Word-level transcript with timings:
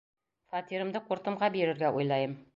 Фатирымды 0.53 1.03
ҡуртымға 1.11 1.53
бирергә 1.59 1.95
уйлайым. 2.01 2.37